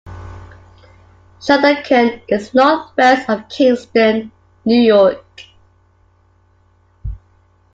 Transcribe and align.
Shandaken 1.39 2.23
is 2.27 2.55
northwest 2.55 3.29
of 3.29 3.47
Kingston, 3.49 4.31
New 4.65 4.79
York. 4.81 5.45